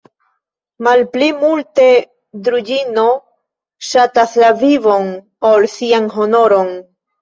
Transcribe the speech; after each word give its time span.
Malpli 0.87 1.27
multe 1.41 1.85
Druĵino 2.49 3.05
ŝatas 3.93 4.37
la 4.45 4.53
vivon, 4.67 5.17
ol 5.55 5.73
sian 5.79 6.15
honoron! 6.21 6.79